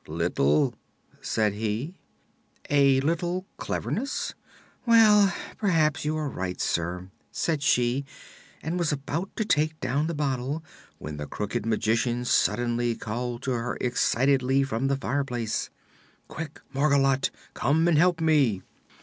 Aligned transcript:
"Little," 0.07 0.73
said 1.21 1.53
he. 1.53 1.93
"A 2.71 2.99
little 3.01 3.45
'Cleverness'? 3.57 4.33
Well, 4.83 5.31
perhaps 5.59 6.05
you 6.05 6.17
are 6.17 6.27
right, 6.27 6.59
sir," 6.59 7.11
said 7.31 7.61
she, 7.61 8.03
and 8.63 8.79
was 8.79 8.91
about 8.91 9.29
to 9.35 9.45
take 9.45 9.79
down 9.79 10.07
the 10.07 10.15
bottle 10.15 10.63
when 10.97 11.17
the 11.17 11.27
Crooked 11.27 11.67
Magician 11.67 12.25
suddenly 12.25 12.95
called 12.95 13.43
to 13.43 13.51
her 13.51 13.77
excitedly 13.79 14.63
from 14.63 14.87
the 14.87 14.97
fireplace. 14.97 15.69
"Quick, 16.27 16.61
Margolotte! 16.73 17.29
Come 17.53 17.87
and 17.87 17.99
help 17.99 18.19
me." 18.19 18.63